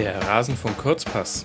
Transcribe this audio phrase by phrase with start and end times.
[0.00, 1.44] Der Rasenfunk Kurzpass.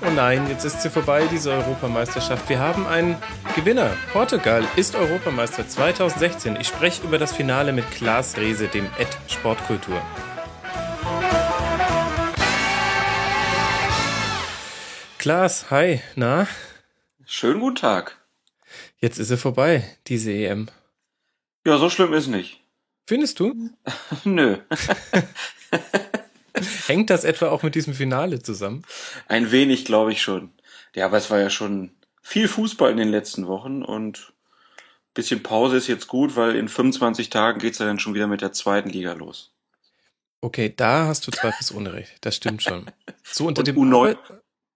[0.00, 2.48] Oh nein, jetzt ist sie vorbei, diese Europameisterschaft.
[2.48, 3.16] Wir haben einen
[3.56, 3.96] Gewinner.
[4.12, 6.54] Portugal ist Europameister 2016.
[6.60, 10.00] Ich spreche über das Finale mit Klaas Rehse, dem Ed Sportkultur.
[15.18, 16.46] Klaas, hi, na?
[17.26, 18.18] Schönen guten Tag.
[18.98, 20.68] Jetzt ist sie vorbei, diese EM.
[21.66, 22.60] Ja, so schlimm ist nicht.
[23.08, 23.52] Findest du?
[24.24, 24.58] Nö.
[26.86, 28.82] Hängt das etwa auch mit diesem Finale zusammen?
[29.28, 30.50] Ein wenig, glaube ich schon.
[30.94, 31.92] Ja, aber es war ja schon
[32.22, 34.32] viel Fußball in den letzten Wochen und
[35.14, 38.40] bisschen Pause ist jetzt gut, weil in 25 Tagen geht's ja dann schon wieder mit
[38.40, 39.52] der zweiten Liga los.
[40.40, 42.16] Okay, da hast du zweifelsohne recht.
[42.22, 42.86] Das stimmt schon.
[43.22, 44.16] So unter Und dem U9,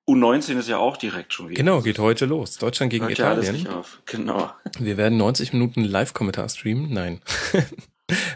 [0.09, 1.57] U19 ist ja auch direkt schon wieder.
[1.57, 2.59] Genau, geht heute los.
[2.59, 3.65] Deutschland gegen Hört ja alles Italien.
[3.65, 4.03] nicht auf.
[4.07, 4.53] Genau.
[4.79, 6.93] Wir werden 90 Minuten Live-Kommentar streamen.
[6.93, 7.21] Nein.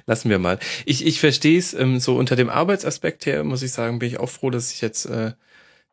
[0.07, 0.59] Lassen wir mal.
[0.87, 4.19] Ich, ich verstehe es ähm, so unter dem Arbeitsaspekt her, muss ich sagen, bin ich
[4.19, 5.33] auch froh, dass ich jetzt äh,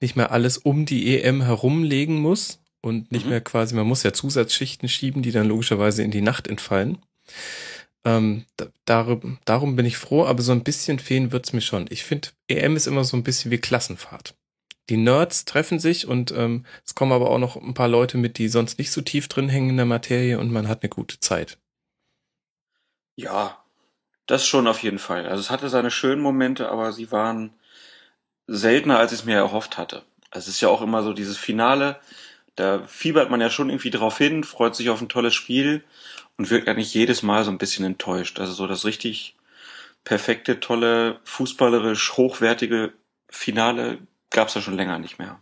[0.01, 3.31] nicht mehr alles um die EM herumlegen muss und nicht Mhm.
[3.31, 6.99] mehr quasi, man muss ja Zusatzschichten schieben, die dann logischerweise in die Nacht entfallen.
[8.05, 11.87] Ähm, da, darum, darum bin ich froh, aber so ein bisschen fehlen wird's mir schon.
[11.89, 14.35] Ich finde, EM ist immer so ein bisschen wie Klassenfahrt.
[14.89, 18.37] Die Nerds treffen sich und ähm, es kommen aber auch noch ein paar Leute mit,
[18.37, 21.19] die sonst nicht so tief drin hängen in der Materie und man hat eine gute
[21.19, 21.57] Zeit.
[23.17, 23.64] Ja,
[24.27, 25.27] das schon auf jeden Fall.
[25.27, 27.53] Also es hatte seine schönen Momente, aber sie waren
[28.47, 30.03] seltener, als ich es mir erhofft hatte.
[30.31, 31.99] Also es ist ja auch immer so dieses Finale,
[32.55, 35.83] da fiebert man ja schon irgendwie drauf hin, freut sich auf ein tolles Spiel
[36.37, 38.39] und wird eigentlich jedes Mal so ein bisschen enttäuscht.
[38.39, 39.35] Also so das richtig
[40.03, 42.93] perfekte, tolle, fußballerisch hochwertige
[43.29, 45.41] Finale gab es ja schon länger nicht mehr,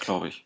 [0.00, 0.45] glaube ich.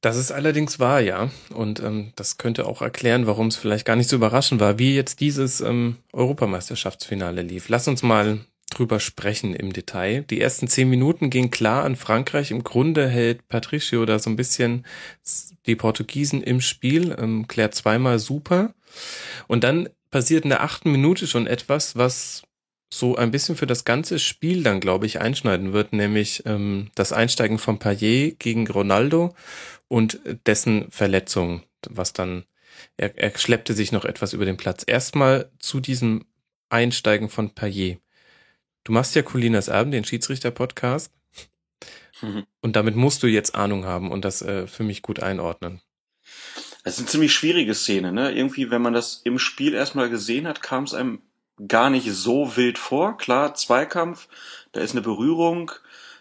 [0.00, 1.30] Das ist allerdings wahr, ja.
[1.52, 4.94] Und ähm, das könnte auch erklären, warum es vielleicht gar nicht so überraschend war, wie
[4.94, 7.68] jetzt dieses ähm, Europameisterschaftsfinale lief.
[7.68, 8.40] Lass uns mal
[8.70, 10.22] drüber sprechen im Detail.
[10.22, 12.50] Die ersten zehn Minuten gingen klar an Frankreich.
[12.50, 14.86] Im Grunde hält Patricio da so ein bisschen
[15.66, 18.72] die Portugiesen im Spiel, ähm, klärt zweimal super.
[19.48, 22.42] Und dann passiert in der achten Minute schon etwas, was
[22.92, 27.12] so ein bisschen für das ganze Spiel dann, glaube ich, einschneiden wird, nämlich ähm, das
[27.12, 29.34] Einsteigen von Payet gegen Ronaldo
[29.88, 32.44] und dessen Verletzung, was dann,
[32.96, 34.82] er, er schleppte sich noch etwas über den Platz.
[34.86, 36.24] Erstmal zu diesem
[36.68, 37.98] Einsteigen von Payet.
[38.84, 41.12] Du machst ja Colinas Erben, den Schiedsrichter-Podcast,
[42.22, 42.44] Mhm.
[42.60, 45.80] und damit musst du jetzt Ahnung haben und das äh, für mich gut einordnen.
[46.84, 48.32] Es ist eine ziemlich schwierige Szene, ne?
[48.32, 51.22] Irgendwie, wenn man das im Spiel erstmal gesehen hat, kam es einem
[51.68, 53.16] gar nicht so wild vor.
[53.16, 54.28] Klar, Zweikampf,
[54.72, 55.70] da ist eine Berührung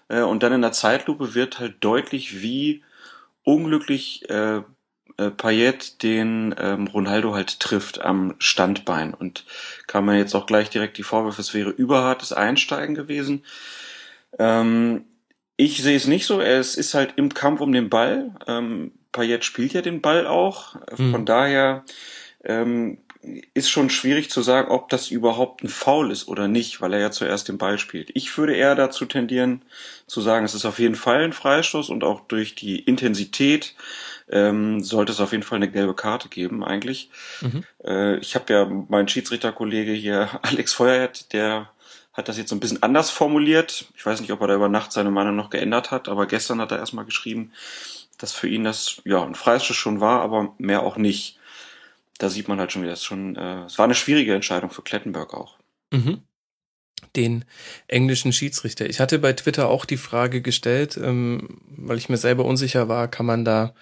[0.08, 2.84] äh, und dann in der Zeitlupe wird halt deutlich, wie
[3.44, 4.62] unglücklich äh,
[5.18, 9.14] äh, Payet den ähm, Ronaldo halt trifft am Standbein.
[9.14, 9.46] Und
[9.88, 13.44] kam man jetzt auch gleich direkt die Vorwürfe, es wäre überhartes Einsteigen gewesen.
[14.38, 15.06] Ähm,
[15.58, 16.40] ich sehe es nicht so.
[16.40, 18.34] Es ist halt im Kampf um den Ball.
[18.48, 20.76] Ähm, Payet spielt ja den Ball auch.
[20.98, 21.12] Mhm.
[21.12, 21.84] Von daher
[22.46, 23.00] ähm,
[23.54, 27.00] ist schon schwierig zu sagen, ob das überhaupt ein Foul ist oder nicht, weil er
[27.00, 28.12] ja zuerst den Ball spielt.
[28.14, 29.62] Ich würde eher dazu tendieren
[30.08, 33.76] zu sagen, es ist auf jeden Fall ein Freistoß und auch durch die Intensität
[34.30, 37.10] ähm, sollte es auf jeden Fall eine gelbe Karte geben eigentlich.
[37.42, 37.64] Mhm.
[37.84, 41.70] Äh, ich habe ja meinen Schiedsrichterkollege hier, Alex Feuerhead, der
[42.14, 43.86] hat das jetzt so ein bisschen anders formuliert.
[43.96, 46.62] Ich weiß nicht, ob er da über Nacht seine Meinung noch geändert hat, aber gestern
[46.62, 47.52] hat er erstmal geschrieben,
[48.18, 51.39] dass für ihn das ja ein Freistoß schon war, aber mehr auch nicht.
[52.20, 54.84] Da sieht man halt schon wieder, es schon, äh, es war eine schwierige Entscheidung für
[54.84, 55.58] Klettenberg auch.
[55.92, 56.22] Mhm.
[57.16, 57.46] Den
[57.88, 58.88] englischen Schiedsrichter.
[58.88, 63.08] Ich hatte bei Twitter auch die Frage gestellt, ähm, weil ich mir selber unsicher war,
[63.08, 63.74] kann man da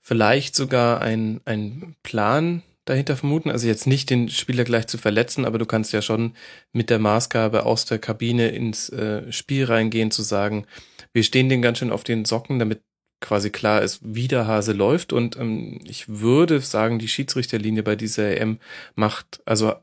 [0.00, 3.50] vielleicht sogar ein ein Plan dahinter vermuten?
[3.50, 6.32] Also jetzt nicht den Spieler gleich zu verletzen, aber du kannst ja schon
[6.72, 10.66] mit der Maßgabe aus der Kabine ins äh, Spiel reingehen, zu sagen,
[11.12, 12.82] wir stehen den ganz schön auf den Socken, damit
[13.20, 15.12] quasi klar ist, wie der Hase läuft.
[15.12, 18.58] Und ähm, ich würde sagen, die Schiedsrichterlinie bei dieser EM
[18.94, 19.74] macht, also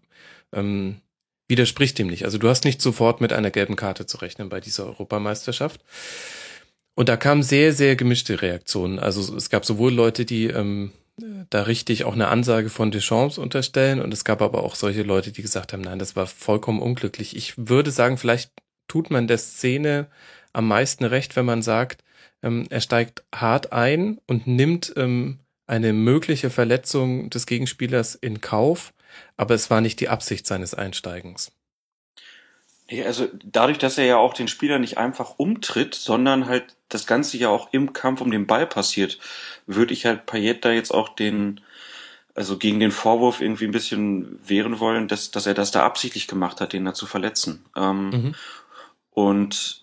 [0.52, 1.02] ähm,
[1.48, 2.26] widerspricht dem nicht.
[2.26, 5.82] Also du hast nicht sofort mit einer gelben Karte zu rechnen bei dieser Europameisterschaft.
[6.96, 9.00] Und da kamen sehr, sehr gemischte Reaktionen.
[9.00, 10.92] Also es gab sowohl Leute, die ähm,
[11.50, 15.32] da richtig auch eine Ansage von Deschamps unterstellen und es gab aber auch solche Leute,
[15.32, 17.36] die gesagt haben, nein, das war vollkommen unglücklich.
[17.36, 18.52] Ich würde sagen, vielleicht
[18.88, 20.08] tut man der Szene
[20.54, 22.04] am meisten recht, wenn man sagt,
[22.44, 28.94] ähm, er steigt hart ein und nimmt ähm, eine mögliche Verletzung des Gegenspielers in Kauf,
[29.38, 31.52] aber es war nicht die Absicht seines Einsteigens.
[32.92, 37.08] Nee, also dadurch, dass er ja auch den Spieler nicht einfach umtritt, sondern halt das
[37.08, 39.20] Ganze ja auch im Kampf um den Ball passiert,
[39.66, 41.62] würde ich halt Payet da jetzt auch den,
[42.36, 46.28] also gegen den Vorwurf irgendwie ein bisschen wehren wollen, dass, dass er das da absichtlich
[46.28, 47.66] gemacht hat, den da zu verletzen.
[47.76, 48.36] Ähm, Mhm.
[49.12, 49.83] Und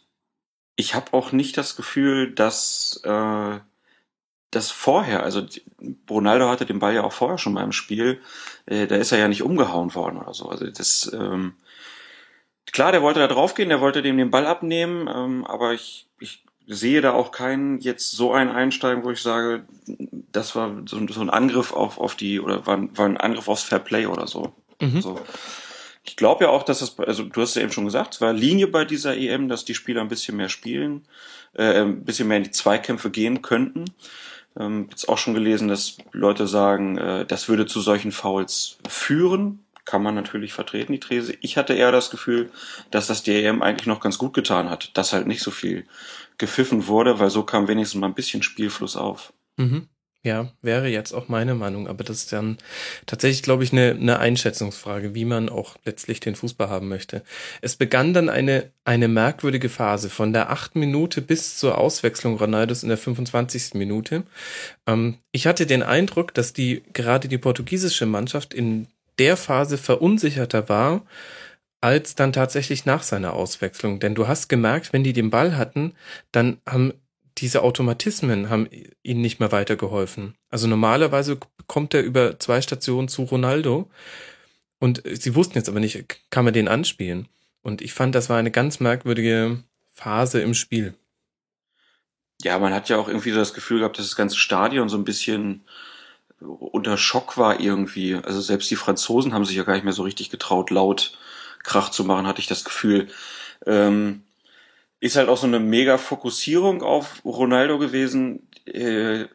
[0.80, 3.58] ich habe auch nicht das Gefühl, dass äh,
[4.50, 5.46] das vorher, also
[6.08, 8.20] Ronaldo hatte den Ball ja auch vorher schon mal im Spiel,
[8.66, 10.48] äh, da ist er ja nicht umgehauen worden oder so.
[10.48, 11.54] Also das ähm,
[12.72, 16.42] klar, der wollte da draufgehen, der wollte dem den Ball abnehmen, ähm, aber ich, ich
[16.66, 19.64] sehe da auch keinen jetzt so ein Einsteigen, wo ich sage,
[20.32, 23.64] das war so, so ein Angriff auf, auf die, oder war, war ein Angriff aufs
[23.64, 24.54] Fair Play oder so.
[24.80, 25.02] Mhm.
[25.02, 25.20] so.
[26.10, 28.32] Ich glaube ja auch, dass das, also du hast ja eben schon gesagt, es war
[28.32, 31.06] Linie bei dieser EM, dass die Spieler ein bisschen mehr spielen,
[31.54, 33.84] äh, ein bisschen mehr in die Zweikämpfe gehen könnten.
[34.58, 39.64] Ähm, jetzt auch schon gelesen, dass Leute sagen, äh, das würde zu solchen Fouls führen.
[39.84, 41.36] Kann man natürlich vertreten, die These.
[41.42, 42.50] Ich hatte eher das Gefühl,
[42.90, 45.86] dass das die EM eigentlich noch ganz gut getan hat, dass halt nicht so viel
[46.38, 49.32] gepfiffen wurde, weil so kam wenigstens mal ein bisschen Spielfluss auf.
[49.56, 49.86] Mhm.
[50.22, 52.58] Ja, wäre jetzt auch meine Meinung, aber das ist dann
[53.06, 57.22] tatsächlich, glaube ich, eine, eine Einschätzungsfrage, wie man auch letztlich den Fußball haben möchte.
[57.62, 62.82] Es begann dann eine, eine merkwürdige Phase von der achten Minute bis zur Auswechslung Ronaldos
[62.82, 63.72] in der 25.
[63.74, 64.24] Minute.
[64.86, 68.88] Ähm, ich hatte den Eindruck, dass die, gerade die portugiesische Mannschaft in
[69.18, 71.02] der Phase verunsicherter war,
[71.80, 74.00] als dann tatsächlich nach seiner Auswechslung.
[74.00, 75.94] Denn du hast gemerkt, wenn die den Ball hatten,
[76.30, 76.92] dann haben
[77.38, 78.68] diese Automatismen haben
[79.02, 80.34] ihnen nicht mehr weitergeholfen.
[80.48, 83.90] Also normalerweise kommt er über zwei Stationen zu Ronaldo
[84.78, 87.28] und sie wussten jetzt aber nicht, kann man den anspielen.
[87.62, 89.62] Und ich fand, das war eine ganz merkwürdige
[89.92, 90.94] Phase im Spiel.
[92.42, 94.96] Ja, man hat ja auch irgendwie so das Gefühl gehabt, dass das ganze Stadion so
[94.96, 95.62] ein bisschen
[96.40, 98.14] unter Schock war irgendwie.
[98.14, 101.18] Also selbst die Franzosen haben sich ja gar nicht mehr so richtig getraut, laut
[101.62, 103.08] Krach zu machen, hatte ich das Gefühl.
[103.66, 104.22] Ähm,
[105.00, 108.48] ist halt auch so eine mega Fokussierung auf Ronaldo gewesen.
[108.66, 109.26] Äh,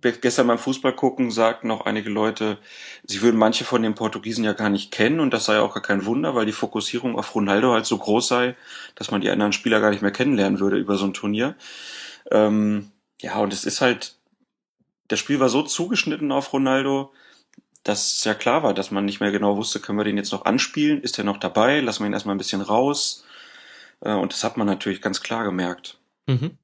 [0.00, 2.58] gestern beim Fußball gucken sagten noch einige Leute,
[3.04, 5.82] sie würden manche von den Portugiesen ja gar nicht kennen und das sei auch gar
[5.82, 8.56] kein Wunder, weil die Fokussierung auf Ronaldo halt so groß sei,
[8.94, 11.56] dass man die anderen Spieler gar nicht mehr kennenlernen würde über so ein Turnier.
[12.30, 12.90] Ähm,
[13.20, 14.16] ja, und es ist halt,
[15.08, 17.12] das Spiel war so zugeschnitten auf Ronaldo,
[17.84, 20.32] dass es ja klar war, dass man nicht mehr genau wusste, können wir den jetzt
[20.32, 21.02] noch anspielen?
[21.02, 21.80] Ist er noch dabei?
[21.80, 23.24] Lassen wir ihn erstmal ein bisschen raus.
[24.00, 25.98] Äh, und das hat man natürlich ganz klar gemerkt.
[26.26, 26.58] Mhm.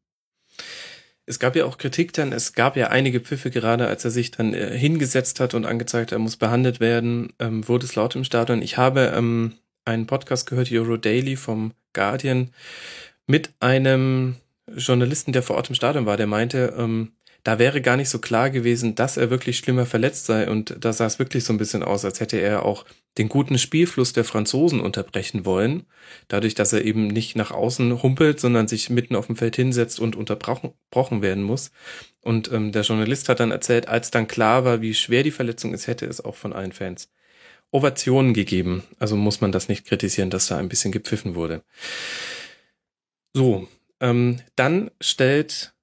[1.27, 4.31] Es gab ja auch Kritik dann, es gab ja einige Pfiffe, gerade als er sich
[4.31, 8.25] dann äh, hingesetzt hat und angezeigt, er muss behandelt werden, ähm, wurde es laut im
[8.25, 8.61] Stadion.
[8.61, 9.55] Ich habe ähm,
[9.87, 12.51] einen Podcast gehört, Euro Daily vom Guardian,
[13.27, 14.37] mit einem
[14.75, 17.13] Journalisten, der vor Ort im Stadion war, der meinte, ähm,
[17.45, 20.49] da wäre gar nicht so klar gewesen, dass er wirklich schlimmer verletzt sei.
[20.49, 22.87] Und da sah es wirklich so ein bisschen aus, als hätte er auch
[23.19, 25.85] den guten Spielfluss der Franzosen unterbrechen wollen.
[26.29, 30.01] Dadurch, dass er eben nicht nach außen humpelt, sondern sich mitten auf dem Feld hinsetzt
[30.01, 31.71] und unterbrochen werden muss.
[32.23, 35.75] Und ähm, der Journalist hat dann erzählt, als dann klar war, wie schwer die Verletzung
[35.75, 37.11] ist, hätte es auch von allen Fans
[37.71, 38.85] Ovationen gegeben.
[38.99, 41.63] Also muss man das nicht kritisieren, dass da ein bisschen gepfiffen wurde.
[43.35, 43.69] So,
[44.01, 45.74] ähm, dann stellt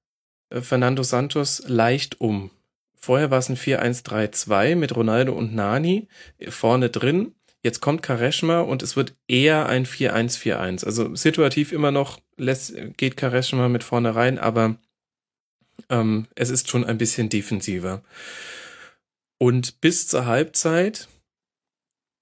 [0.61, 2.51] Fernando Santos leicht um.
[2.95, 6.07] Vorher war es ein 4-1-3-2 mit Ronaldo und Nani
[6.49, 7.33] vorne drin.
[7.63, 10.85] Jetzt kommt Kareshma und es wird eher ein 4-1-4-1.
[10.85, 14.77] Also situativ immer noch lässt, geht Kareshma mit vorne rein, aber
[15.89, 18.03] ähm, es ist schon ein bisschen defensiver.
[19.39, 21.07] Und bis zur Halbzeit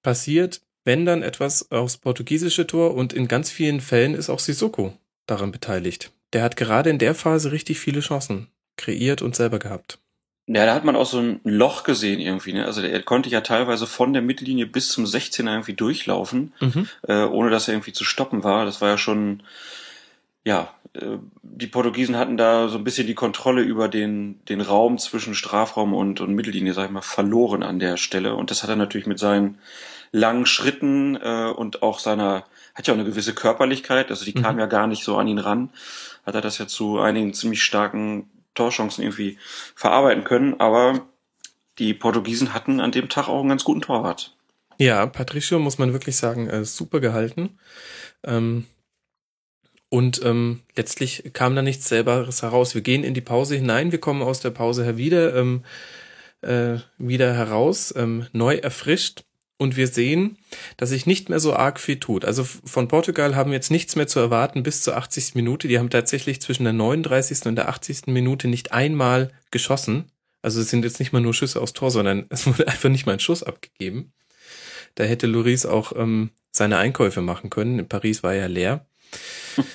[0.01, 4.97] passiert, wenn dann etwas aufs portugiesische Tor und in ganz vielen Fällen ist auch Sissoko
[5.25, 9.99] daran beteiligt der hat gerade in der Phase richtig viele Chancen kreiert und selber gehabt.
[10.51, 12.53] Ja, da hat man auch so ein Loch gesehen irgendwie.
[12.53, 12.65] Ne?
[12.65, 16.87] Also er konnte ja teilweise von der Mittellinie bis zum 16er irgendwie durchlaufen, mhm.
[17.07, 18.65] äh, ohne dass er irgendwie zu stoppen war.
[18.65, 19.43] Das war ja schon,
[20.43, 24.97] ja, äh, die Portugiesen hatten da so ein bisschen die Kontrolle über den, den Raum
[24.97, 28.33] zwischen Strafraum und, und Mittellinie, sag ich mal, verloren an der Stelle.
[28.33, 29.59] Und das hat er natürlich mit seinen
[30.11, 32.45] langen Schritten äh, und auch seiner,
[32.75, 34.43] hat ja auch eine gewisse Körperlichkeit, also die mhm.
[34.43, 35.69] kam ja gar nicht so an ihn ran
[36.29, 39.37] hat er das ja zu einigen ziemlich starken Torchancen irgendwie
[39.75, 40.59] verarbeiten können.
[40.59, 41.07] Aber
[41.77, 44.35] die Portugiesen hatten an dem Tag auch einen ganz guten Torwart.
[44.77, 47.57] Ja, Patricio muss man wirklich sagen, äh, super gehalten.
[48.23, 48.65] Ähm,
[49.89, 52.75] und ähm, letztlich kam da nichts selberes heraus.
[52.75, 55.65] Wir gehen in die Pause hinein, wir kommen aus der Pause her wieder, ähm,
[56.41, 59.23] äh, wieder heraus, ähm, neu erfrischt.
[59.59, 60.37] Und wir sehen,
[60.77, 62.23] dass sich nicht mehr so arg viel tut.
[62.23, 65.35] Also von Portugal haben wir jetzt nichts mehr zu erwarten bis zur 80.
[65.35, 65.67] Minute.
[65.67, 67.45] Die haben tatsächlich zwischen der 39.
[67.45, 68.07] und der 80.
[68.07, 70.13] Minute nicht einmal geschossen.
[70.41, 73.05] Also es sind jetzt nicht mal nur Schüsse aufs Tor, sondern es wurde einfach nicht
[73.05, 74.13] mal ein Schuss abgegeben.
[74.95, 77.79] Da hätte Loris auch ähm, seine Einkäufe machen können.
[77.79, 78.87] In Paris war ja leer.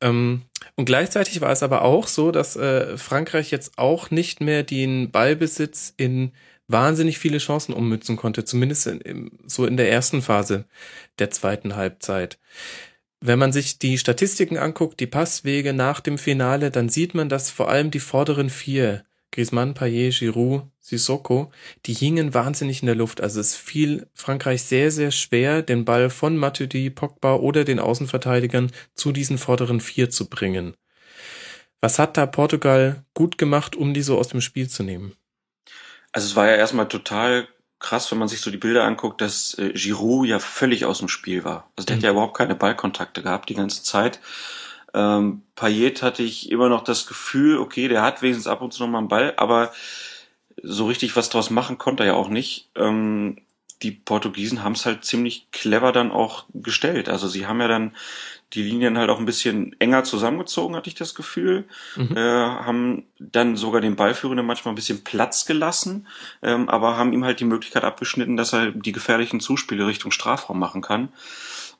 [0.00, 0.40] ähm,
[0.74, 5.10] und gleichzeitig war es aber auch so, dass äh, Frankreich jetzt auch nicht mehr den
[5.10, 6.32] Ballbesitz in
[6.70, 10.64] wahnsinnig viele Chancen ummützen konnte, zumindest in, in, so in der ersten Phase
[11.18, 12.38] der zweiten Halbzeit.
[13.20, 17.50] wenn man sich die Statistiken anguckt, die Passwege nach dem Finale, dann sieht man, dass
[17.50, 21.52] vor allem die vorderen vier, Griezmann, Payet, Giroud, Sissoko,
[21.86, 23.20] die hingen wahnsinnig in der Luft.
[23.20, 28.72] Also es fiel Frankreich sehr, sehr schwer, den Ball von Matuidi, Pogba oder den Außenverteidigern
[28.94, 30.74] zu diesen vorderen vier zu bringen.
[31.80, 35.14] Was hat da Portugal gut gemacht, um die so aus dem Spiel zu nehmen?
[36.12, 37.48] Also es war ja erstmal total
[37.78, 41.08] krass, wenn man sich so die Bilder anguckt, dass äh, Giroud ja völlig aus dem
[41.08, 41.70] Spiel war.
[41.76, 41.98] Also der mhm.
[41.98, 44.20] hat ja überhaupt keine Ballkontakte gehabt die ganze Zeit.
[44.92, 48.82] Ähm, Payet hatte ich immer noch das Gefühl, okay, der hat wenigstens ab und zu
[48.82, 49.72] noch mal einen Ball, aber
[50.62, 52.70] so richtig was draus machen konnte er ja auch nicht.
[52.76, 53.38] Ähm,
[53.82, 57.08] die Portugiesen haben es halt ziemlich clever dann auch gestellt.
[57.08, 57.96] Also sie haben ja dann
[58.52, 61.66] die Linien halt auch ein bisschen enger zusammengezogen, hatte ich das Gefühl.
[61.96, 62.16] Mhm.
[62.16, 66.08] Äh, haben dann sogar den Ballführenden manchmal ein bisschen Platz gelassen,
[66.42, 70.58] ähm, aber haben ihm halt die Möglichkeit abgeschnitten, dass er die gefährlichen Zuspiele Richtung Strafraum
[70.58, 71.10] machen kann.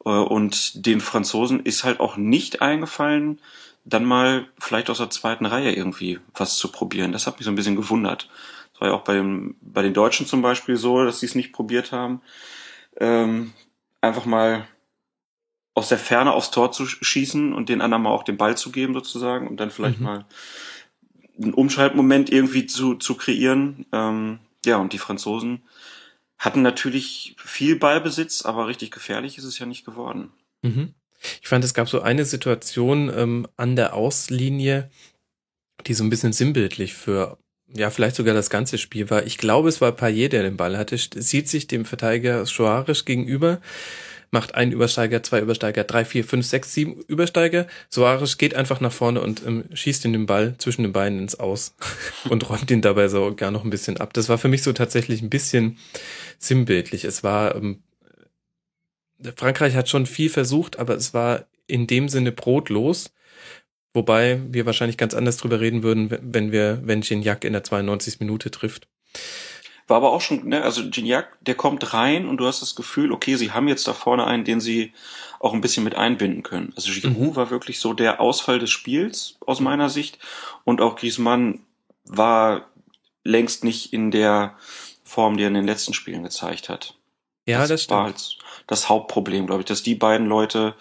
[0.04, 3.40] Äh, und den Franzosen ist halt auch nicht eingefallen,
[3.84, 7.12] dann mal vielleicht aus der zweiten Reihe irgendwie was zu probieren.
[7.12, 8.28] Das hat mich so ein bisschen gewundert.
[8.72, 11.34] Das war ja auch bei, dem, bei den Deutschen zum Beispiel so, dass sie es
[11.34, 12.20] nicht probiert haben.
[12.98, 13.52] Ähm,
[14.00, 14.66] einfach mal
[15.80, 18.70] aus der Ferne aufs Tor zu schießen und den anderen mal auch den Ball zu
[18.70, 20.04] geben sozusagen und dann vielleicht mhm.
[20.04, 20.26] mal
[21.42, 23.86] einen Umschaltmoment irgendwie zu, zu kreieren.
[23.92, 25.62] Ähm, ja, und die Franzosen
[26.36, 30.30] hatten natürlich viel Ballbesitz, aber richtig gefährlich ist es ja nicht geworden.
[30.60, 30.92] Mhm.
[31.40, 34.90] Ich fand, es gab so eine Situation ähm, an der Auslinie,
[35.86, 37.38] die so ein bisschen sinnbildlich für
[37.72, 39.24] ja, vielleicht sogar das ganze Spiel war.
[39.24, 43.60] Ich glaube, es war Payet, der den Ball hatte, sieht sich dem Verteidiger Schoarisch gegenüber,
[44.30, 47.66] macht einen Übersteiger, zwei Übersteiger, drei, vier, fünf, sechs, sieben Übersteiger.
[47.88, 51.38] Soares geht einfach nach vorne und ähm, schießt in den Ball zwischen den Beinen ins
[51.38, 51.74] Aus
[52.28, 54.12] und räumt ihn dabei so gar noch ein bisschen ab.
[54.12, 55.78] Das war für mich so tatsächlich ein bisschen
[56.38, 57.04] sinnbildlich.
[57.04, 57.82] Es war, ähm,
[59.36, 63.12] Frankreich hat schon viel versucht, aber es war in dem Sinne brotlos.
[63.92, 68.20] Wobei wir wahrscheinlich ganz anders drüber reden würden, wenn wir, wenn Gignac in der 92.
[68.20, 68.86] Minute trifft.
[69.90, 73.10] War aber auch schon, ne, also Gignac, der kommt rein und du hast das Gefühl,
[73.10, 74.92] okay, sie haben jetzt da vorne einen, den sie
[75.40, 76.72] auch ein bisschen mit einbinden können.
[76.76, 77.36] Also Giroud mhm.
[77.36, 80.20] war wirklich so der Ausfall des Spiels aus meiner Sicht
[80.62, 81.58] und auch Griezmann
[82.04, 82.68] war
[83.24, 84.54] längst nicht in der
[85.02, 86.94] Form, die er in den letzten Spielen gezeigt hat.
[87.46, 90.76] Ja, das, das war halt das Hauptproblem, glaube ich, dass die beiden Leute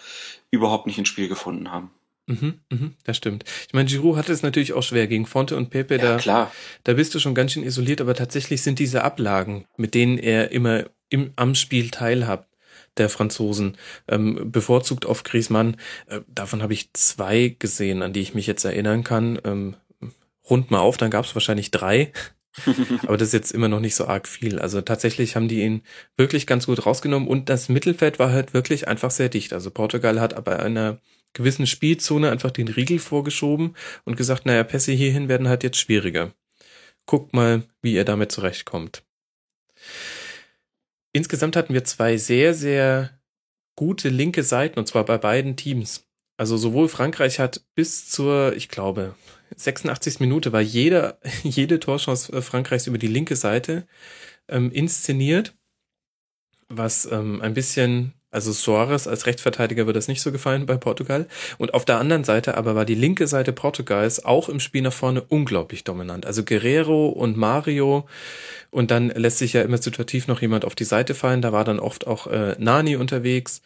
[0.51, 1.89] überhaupt nicht ins Spiel gefunden haben.
[2.29, 3.43] Mhm, mhm, das stimmt.
[3.67, 5.95] Ich meine, Giroud hatte es natürlich auch schwer gegen Fonte und Pepe.
[5.95, 6.51] Ja, da, klar.
[6.83, 10.51] da bist du schon ganz schön isoliert, aber tatsächlich sind diese Ablagen, mit denen er
[10.51, 12.48] immer im, am Spiel teilhat,
[12.98, 15.77] der Franzosen, ähm, bevorzugt auf Griezmann.
[16.05, 19.39] Äh, davon habe ich zwei gesehen, an die ich mich jetzt erinnern kann.
[19.43, 19.75] Ähm,
[20.48, 22.12] rund mal auf, dann gab es wahrscheinlich drei.
[23.03, 24.59] aber das ist jetzt immer noch nicht so arg viel.
[24.59, 25.81] Also tatsächlich haben die ihn
[26.15, 29.53] wirklich ganz gut rausgenommen und das Mittelfeld war halt wirklich einfach sehr dicht.
[29.53, 31.00] Also Portugal hat aber einer
[31.33, 36.33] gewissen Spielzone einfach den Riegel vorgeschoben und gesagt, naja, Pässe hierhin werden halt jetzt schwieriger.
[37.05, 39.03] Guckt mal, wie ihr damit zurechtkommt.
[41.13, 43.19] Insgesamt hatten wir zwei sehr, sehr
[43.75, 46.05] gute linke Seiten und zwar bei beiden Teams.
[46.38, 49.15] Also sowohl Frankreich hat bis zur, ich glaube,
[49.55, 50.19] 86.
[50.19, 53.88] Minute war jeder, jede Torchance äh, Frankreichs über die linke Seite
[54.48, 55.57] ähm, inszeniert,
[56.67, 61.27] was ähm, ein bisschen also Soares als Rechtsverteidiger wird das nicht so gefallen bei Portugal.
[61.57, 64.93] Und auf der anderen Seite aber war die linke Seite Portugals auch im Spiel nach
[64.93, 66.25] vorne unglaublich dominant.
[66.25, 68.07] Also Guerrero und Mario
[68.69, 71.41] und dann lässt sich ja immer situativ noch jemand auf die Seite fallen.
[71.41, 73.62] Da war dann oft auch äh, Nani unterwegs.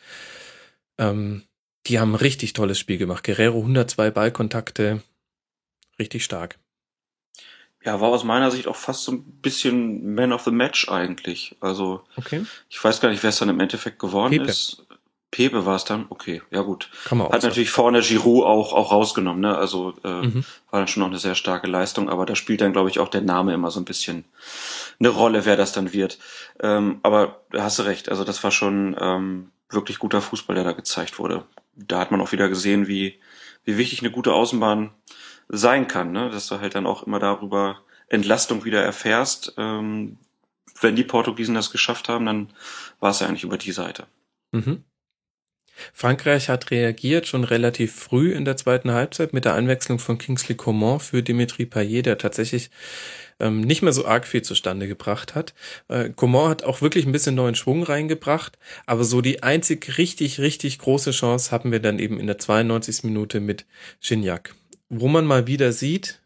[0.98, 1.44] Ähm,
[1.88, 3.26] die haben richtig tolles Spiel gemacht.
[3.26, 5.04] Guerrero 102 Ballkontakte.
[6.00, 6.58] Richtig stark.
[7.86, 11.56] Ja, war aus meiner Sicht auch fast so ein bisschen Man of the Match eigentlich.
[11.60, 12.46] Also okay.
[12.70, 14.50] ich weiß gar nicht, wer es dann im Endeffekt geworden Pepe.
[14.50, 14.86] ist.
[15.32, 16.90] Pepe war es dann, okay, ja gut.
[17.06, 17.50] Kann man auch Hat sagen.
[17.50, 19.58] natürlich vorne Giroud auch, auch rausgenommen, ne?
[19.58, 20.46] Also äh, Mhm.
[20.70, 23.10] war dann schon noch eine sehr starke Leistung, aber da spielt dann, glaube ich, auch
[23.10, 24.26] der Name immer so ein bisschen
[25.00, 26.20] eine Rolle, wer das dann wird.
[26.60, 30.64] Ähm, aber da hast du recht, also das war schon ähm, wirklich guter Fußball, der
[30.66, 31.44] da gezeigt wurde.
[31.76, 33.20] Da hat man auch wieder gesehen, wie,
[33.66, 34.92] wie wichtig eine gute Außenbahn
[35.50, 36.30] sein kann, ne?
[36.30, 39.54] dass du halt dann auch immer darüber Entlastung wieder erfährst.
[39.58, 40.18] Ähm,
[40.82, 42.50] wenn die Portugiesen das geschafft haben, dann
[43.00, 44.08] war es ja eigentlich über die Seite.
[44.52, 44.84] Mhm.
[45.92, 50.56] Frankreich hat reagiert schon relativ früh in der zweiten Halbzeit mit der Einwechslung von Kingsley
[50.56, 52.70] Coman für Dimitri Payet, der tatsächlich
[53.40, 55.54] ähm, nicht mehr so arg viel zustande gebracht hat.
[55.88, 60.40] Äh, Coman hat auch wirklich ein bisschen neuen Schwung reingebracht, aber so die einzig richtig,
[60.40, 63.04] richtig große Chance haben wir dann eben in der 92.
[63.04, 63.66] Minute mit
[64.00, 64.54] Gignac.
[64.96, 66.22] Wo man mal wieder sieht,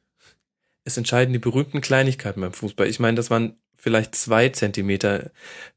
[0.84, 2.88] es entscheiden die berühmten Kleinigkeiten beim Fußball.
[2.88, 5.32] Ich meine, das waren vielleicht zwei Zentimeter,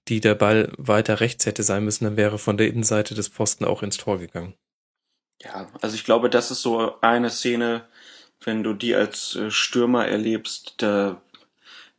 [0.09, 3.65] die der Ball weiter rechts hätte sein müssen, dann wäre von der Innenseite des Pfosten
[3.65, 4.55] auch ins Tor gegangen.
[5.41, 7.87] Ja, also ich glaube, das ist so eine Szene,
[8.43, 11.23] wenn du die als äh, Stürmer erlebst, da,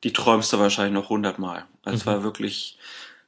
[0.04, 1.66] die träumst du wahrscheinlich noch hundertmal.
[1.84, 2.10] Also es mhm.
[2.10, 2.78] war wirklich,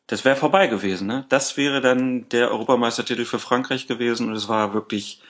[0.07, 1.25] das wäre vorbei gewesen, ne?
[1.29, 5.21] Das wäre dann der Europameistertitel für Frankreich gewesen und es war wirklich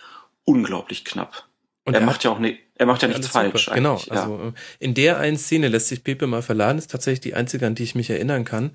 [0.45, 1.47] unglaublich knapp.
[1.85, 3.69] Und er, er macht ja auch ne, er macht ja nichts falsch.
[3.73, 4.01] Genau.
[4.07, 4.11] Ja.
[4.11, 7.67] Also äh, in der einen Szene lässt sich Pepe mal verladen, ist tatsächlich die einzige,
[7.67, 8.71] an die ich mich erinnern kann.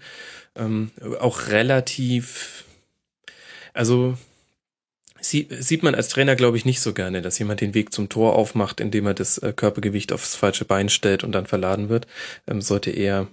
[0.56, 2.64] Ähm, auch relativ,
[3.72, 4.16] also
[5.20, 8.08] Sie, sieht man als Trainer, glaube ich, nicht so gerne, dass jemand den Weg zum
[8.08, 12.06] Tor aufmacht, indem er das äh, Körpergewicht aufs falsche Bein stellt und dann verladen wird.
[12.46, 13.26] Ähm, sollte eher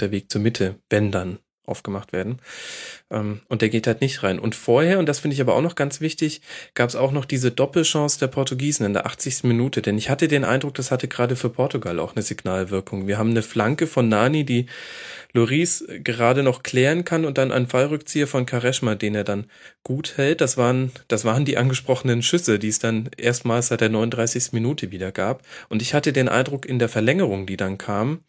[0.00, 1.38] der Weg zur Mitte, wenn dann,
[1.70, 2.40] aufgemacht werden.
[3.10, 4.38] Ähm, und der geht halt nicht rein.
[4.38, 6.42] Und vorher, und das finde ich aber auch noch ganz wichtig,
[6.74, 9.44] gab es auch noch diese Doppelchance der Portugiesen in der 80.
[9.44, 9.82] Minute.
[9.82, 13.06] Denn ich hatte den Eindruck, das hatte gerade für Portugal auch eine Signalwirkung.
[13.06, 14.66] Wir haben eine Flanke von Nani, die
[15.32, 19.46] Loris gerade noch klären kann und dann einen Fallrückzieher von Kareshma, den er dann
[19.84, 20.40] gut hält.
[20.40, 24.52] Das waren, das waren die angesprochenen Schüsse, die es dann erstmals seit der 39.
[24.52, 25.42] Minute wieder gab.
[25.68, 28.20] Und ich hatte den Eindruck in der Verlängerung, die dann kam,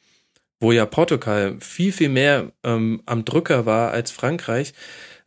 [0.61, 4.73] wo ja Portugal viel, viel mehr ähm, am Drücker war als Frankreich,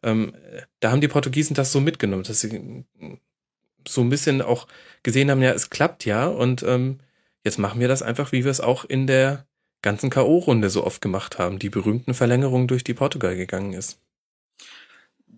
[0.03, 0.33] ähm,
[0.81, 2.85] da haben die Portugiesen das so mitgenommen, dass sie
[3.87, 4.67] so ein bisschen auch
[5.03, 7.01] gesehen haben, ja, es klappt ja und ähm,
[7.43, 9.45] jetzt machen wir das einfach, wie wir es auch in der
[9.83, 14.01] ganzen K.O.-Runde so oft gemacht haben, die berühmten Verlängerungen durch die Portugal gegangen ist.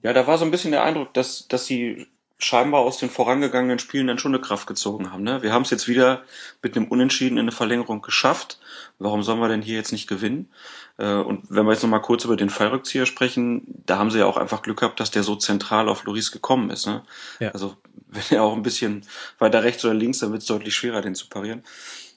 [0.03, 2.07] Ja, da war so ein bisschen der Eindruck, dass, dass sie
[2.38, 5.23] scheinbar aus den vorangegangenen Spielen dann schon eine Kraft gezogen haben.
[5.23, 5.43] Ne?
[5.43, 6.23] Wir haben es jetzt wieder
[6.62, 8.61] mit einem Unentschieden in eine Verlängerung geschafft.
[8.99, 10.50] Warum sollen wir denn hier jetzt nicht gewinnen?
[10.99, 14.26] Äh, und wenn wir jetzt nochmal kurz über den Fallrückzieher sprechen, da haben sie ja
[14.26, 16.87] auch einfach Glück gehabt, dass der so zentral auf Loris gekommen ist.
[16.87, 17.03] Ne?
[17.38, 17.50] Ja.
[17.50, 17.76] Also
[18.09, 19.07] wenn er auch ein bisschen
[19.38, 21.62] weiter rechts oder links, dann wird es deutlich schwerer, den zu parieren.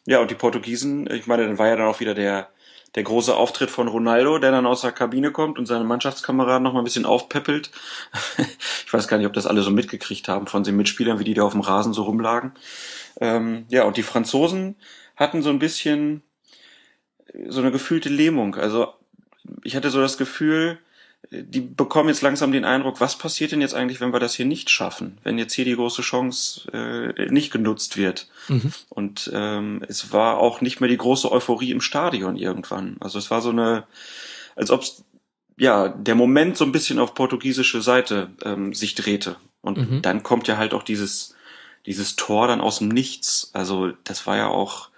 [0.05, 2.49] Ja, und die Portugiesen, ich meine, dann war ja dann auch wieder der
[2.95, 6.73] der große Auftritt von Ronaldo, der dann aus der Kabine kommt und seine Mannschaftskameraden noch
[6.73, 7.71] mal ein bisschen aufpeppelt.
[8.85, 11.35] ich weiß gar nicht, ob das alle so mitgekriegt haben von den Mitspielern, wie die
[11.35, 12.53] da auf dem Rasen so rumlagen.
[13.21, 14.75] Ähm, ja, und die Franzosen
[15.15, 16.23] hatten so ein bisschen
[17.47, 18.55] so eine gefühlte Lähmung.
[18.55, 18.93] Also
[19.63, 20.79] ich hatte so das Gefühl,
[21.31, 24.45] die bekommen jetzt langsam den Eindruck, was passiert denn jetzt eigentlich, wenn wir das hier
[24.45, 28.29] nicht schaffen, wenn jetzt hier die große Chance äh, nicht genutzt wird.
[28.47, 28.73] Mhm.
[28.89, 32.97] Und ähm, es war auch nicht mehr die große Euphorie im Stadion irgendwann.
[32.99, 33.85] Also es war so eine,
[34.55, 34.83] als ob
[35.57, 39.35] ja der Moment so ein bisschen auf portugiesische Seite ähm, sich drehte.
[39.61, 40.01] Und mhm.
[40.01, 41.35] dann kommt ja halt auch dieses
[41.85, 43.51] dieses Tor dann aus dem Nichts.
[43.53, 44.89] Also das war ja auch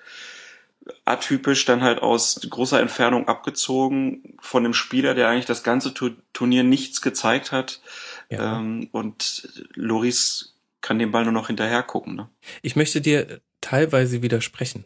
[1.05, 5.93] atypisch dann halt aus großer Entfernung abgezogen von dem Spieler, der eigentlich das ganze
[6.33, 7.81] Turnier nichts gezeigt hat.
[8.29, 8.59] Ja.
[8.59, 12.15] Ähm, und Loris kann den Ball nur noch hinterher gucken.
[12.15, 12.29] Ne?
[12.61, 14.85] Ich möchte dir teilweise widersprechen.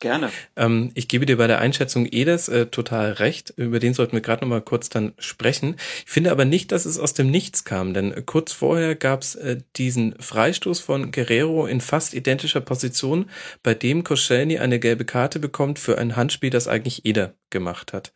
[0.00, 0.30] Gerne.
[0.56, 3.52] ähm, ich gebe dir bei der Einschätzung Edes äh, total recht.
[3.56, 5.76] Über den sollten wir gerade noch mal kurz dann sprechen.
[6.04, 9.20] Ich finde aber nicht, dass es aus dem Nichts kam, denn äh, kurz vorher gab
[9.20, 13.28] es äh, diesen Freistoß von Guerrero in fast identischer Position,
[13.62, 18.12] bei dem Koscielny eine gelbe Karte bekommt für ein Handspiel, das eigentlich Eder gemacht hat.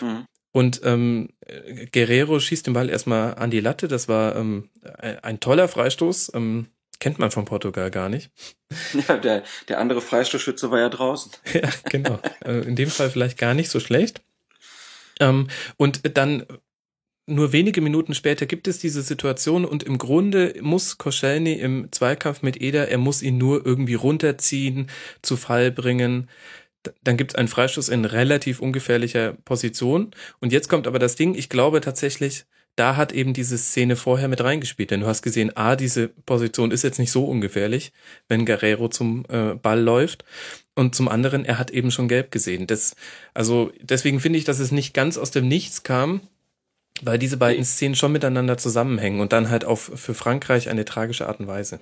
[0.00, 0.24] Mhm.
[0.52, 1.28] Und ähm,
[1.92, 3.88] Guerrero schießt den Ball erstmal an die Latte.
[3.88, 4.70] Das war ähm,
[5.22, 6.32] ein toller Freistoß.
[6.34, 6.68] Ähm,
[6.98, 8.30] Kennt man von Portugal gar nicht.
[9.06, 11.30] Ja, der, der andere Freistoßschütze war ja draußen.
[11.52, 12.18] ja, genau.
[12.44, 14.22] Äh, in dem Fall vielleicht gar nicht so schlecht.
[15.20, 16.44] Ähm, und dann
[17.26, 22.42] nur wenige Minuten später gibt es diese Situation und im Grunde muss Koscielny im Zweikampf
[22.42, 24.88] mit Eder, er muss ihn nur irgendwie runterziehen,
[25.22, 26.28] zu Fall bringen.
[27.02, 30.12] Dann gibt es einen Freistoß in relativ ungefährlicher Position.
[30.40, 34.28] Und jetzt kommt aber das Ding, ich glaube tatsächlich, da hat eben diese Szene vorher
[34.28, 34.90] mit reingespielt.
[34.90, 37.92] Denn du hast gesehen, ah, diese Position ist jetzt nicht so ungefährlich,
[38.28, 40.24] wenn Guerrero zum äh, Ball läuft.
[40.74, 42.66] Und zum anderen, er hat eben schon gelb gesehen.
[42.66, 42.94] Das,
[43.32, 46.20] also deswegen finde ich, dass es nicht ganz aus dem Nichts kam,
[47.02, 47.64] weil diese beiden.
[47.64, 51.80] Szenen schon miteinander zusammenhängen und dann halt auf für Frankreich eine tragische Art und Weise.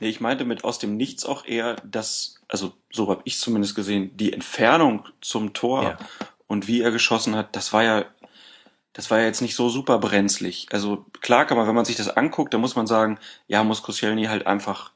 [0.00, 3.74] Nee, ich meinte mit aus dem Nichts auch eher, dass, also so habe ich zumindest
[3.74, 5.98] gesehen, die Entfernung zum Tor ja.
[6.46, 8.04] und wie er geschossen hat, das war ja
[8.96, 10.68] das war ja jetzt nicht so super brenzlig.
[10.72, 14.24] Also klar man, wenn man sich das anguckt, dann muss man sagen, ja, muss Koscielny
[14.24, 14.90] halt einfach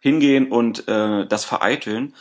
[0.00, 2.12] hingehen und äh, das vereiteln.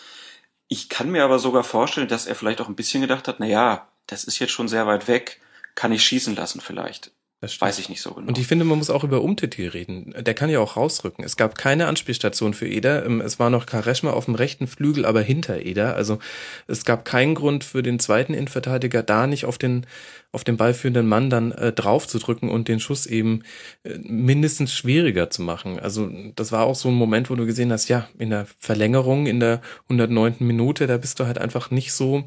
[0.68, 3.48] Ich kann mir aber sogar vorstellen, dass er vielleicht auch ein bisschen gedacht hat, na
[3.48, 5.42] ja, das ist jetzt schon sehr weit weg,
[5.74, 7.12] kann ich schießen lassen vielleicht.
[7.41, 8.28] Das weiß ich nicht so genau.
[8.28, 10.13] Und ich finde, man muss auch über Umtiti reden.
[10.17, 11.24] Der kann ja auch rausrücken.
[11.24, 13.06] Es gab keine Anspielstation für Eder.
[13.06, 15.95] Ähm, es war noch Kareschma auf dem rechten Flügel, aber hinter Eder.
[15.95, 16.19] Also
[16.67, 19.86] es gab keinen Grund für den zweiten Innenverteidiger da nicht auf den
[20.32, 23.43] auf den ballführenden Mann dann äh, drauf zu drücken und den Schuss eben
[23.84, 25.80] äh, mindestens schwieriger zu machen.
[25.80, 29.28] Also das war auch so ein Moment, wo du gesehen hast, ja, in der Verlängerung,
[29.28, 30.36] in der 109.
[30.39, 32.26] Minute, da bist du halt einfach nicht so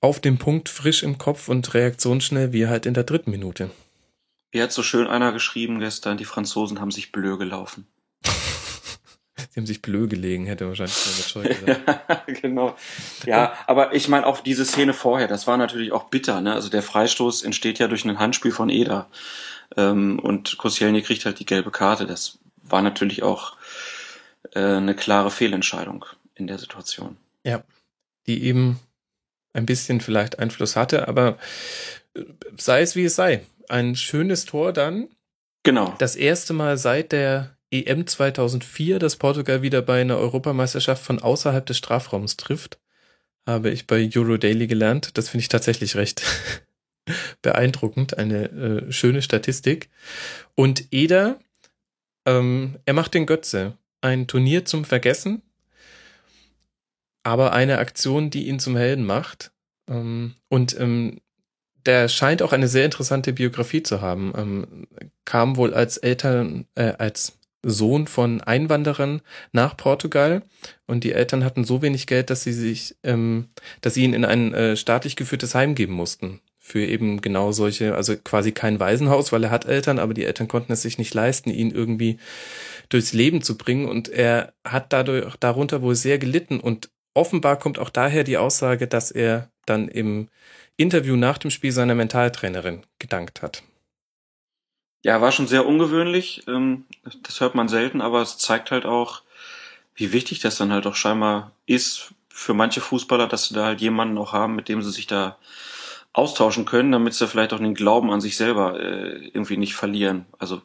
[0.00, 3.70] auf dem Punkt frisch im Kopf und reaktionsschnell wie halt in der dritten Minute.
[4.50, 7.86] Wie hat so schön einer geschrieben gestern, die Franzosen haben sich blöd gelaufen.
[8.24, 11.80] Sie haben sich blöd gelegen, hätte wahrscheinlich Scheu gesagt.
[11.86, 12.76] ja, genau.
[13.26, 16.40] Ja, aber ich meine auch diese Szene vorher, das war natürlich auch bitter.
[16.40, 16.54] Ne?
[16.54, 19.08] Also der Freistoß entsteht ja durch ein Handspiel von Eder.
[19.76, 22.06] Ähm, und Koscielny kriegt halt die gelbe Karte.
[22.06, 23.56] Das war natürlich auch
[24.54, 27.16] äh, eine klare Fehlentscheidung in der Situation.
[27.44, 27.62] Ja,
[28.26, 28.78] die eben
[29.52, 31.38] ein bisschen vielleicht Einfluss hatte, aber
[32.14, 32.22] äh,
[32.56, 33.42] sei es wie es sei.
[33.68, 35.08] Ein schönes Tor dann.
[35.62, 35.94] Genau.
[35.98, 41.66] Das erste Mal seit der EM 2004, dass Portugal wieder bei einer Europameisterschaft von außerhalb
[41.66, 42.78] des Strafraums trifft,
[43.46, 45.16] habe ich bei Euro Daily gelernt.
[45.18, 46.22] Das finde ich tatsächlich recht
[47.42, 49.90] beeindruckend, eine äh, schöne Statistik.
[50.54, 51.38] Und Eder,
[52.26, 53.76] ähm, er macht den Götze.
[54.00, 55.42] Ein Turnier zum Vergessen,
[57.22, 59.52] aber eine Aktion, die ihn zum Helden macht.
[59.88, 61.20] Ähm, und ähm,
[61.86, 64.32] der scheint auch eine sehr interessante Biografie zu haben.
[64.36, 64.86] Ähm,
[65.24, 69.20] kam wohl als Eltern, äh, als Sohn von Einwanderern
[69.52, 70.42] nach Portugal
[70.86, 73.48] und die Eltern hatten so wenig Geld, dass sie sich, ähm,
[73.80, 77.94] dass sie ihn in ein äh, staatlich geführtes Heim geben mussten für eben genau solche,
[77.94, 81.14] also quasi kein Waisenhaus, weil er hat Eltern, aber die Eltern konnten es sich nicht
[81.14, 82.18] leisten, ihn irgendwie
[82.90, 87.78] durchs Leben zu bringen und er hat dadurch darunter wohl sehr gelitten und offenbar kommt
[87.78, 90.28] auch daher die Aussage, dass er dann im
[90.76, 93.62] Interview nach dem Spiel seiner Mentaltrainerin gedankt hat.
[95.04, 96.44] Ja, war schon sehr ungewöhnlich.
[96.48, 96.86] Ähm,
[97.22, 99.22] das hört man selten, aber es zeigt halt auch,
[99.94, 103.80] wie wichtig das dann halt auch scheinbar ist für manche Fußballer, dass sie da halt
[103.80, 105.36] jemanden auch haben, mit dem sie sich da
[106.12, 110.26] austauschen können, damit sie vielleicht auch den Glauben an sich selber äh, irgendwie nicht verlieren.
[110.38, 110.62] Also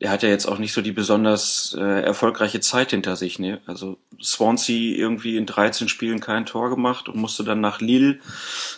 [0.00, 3.38] er hat ja jetzt auch nicht so die besonders äh, erfolgreiche Zeit hinter sich.
[3.38, 3.60] Ne?
[3.66, 8.18] Also Swansea irgendwie in 13 Spielen kein Tor gemacht und musste dann nach Lille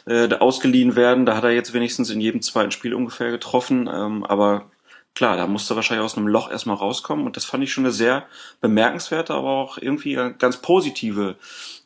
[0.07, 1.25] äh, ausgeliehen werden.
[1.25, 3.89] Da hat er jetzt wenigstens in jedem zweiten Spiel ungefähr getroffen.
[3.93, 4.73] Ähm, aber
[5.15, 7.25] klar, da musste wahrscheinlich aus einem Loch erstmal rauskommen.
[7.25, 8.27] Und das fand ich schon eine sehr
[8.61, 11.37] bemerkenswerte, aber auch irgendwie ganz positive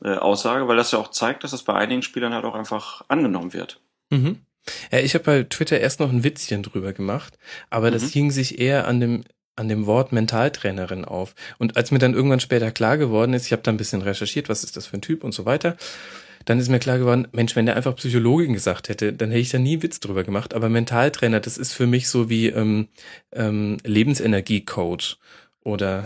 [0.03, 3.05] äh, Aussage, weil das ja auch zeigt, dass das bei einigen Spielern halt auch einfach
[3.09, 3.81] angenommen wird.
[4.09, 4.41] Mhm.
[4.91, 7.39] Ja, ich habe bei Twitter erst noch ein Witzchen drüber gemacht,
[7.71, 7.95] aber mhm.
[7.95, 9.25] das hing sich eher an dem
[9.59, 11.35] an dem Wort Mentaltrainerin auf.
[11.59, 14.51] Und als mir dann irgendwann später klar geworden ist, ich habe da ein bisschen recherchiert,
[14.51, 15.77] was ist das für ein Typ und so weiter,
[16.45, 19.51] dann ist mir klar geworden, Mensch, wenn der einfach Psychologin gesagt hätte, dann hätte ich
[19.51, 20.55] da nie Witz drüber gemacht.
[20.55, 22.89] Aber Mentaltrainer, das ist für mich so wie ähm,
[23.33, 25.17] ähm, Lebensenergie-Coach
[25.67, 26.05] oder